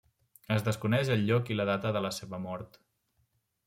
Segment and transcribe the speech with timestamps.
[0.55, 2.85] Es desconeix el lloc i data de la seva mort.